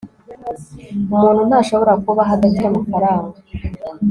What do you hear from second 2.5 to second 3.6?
amafaranga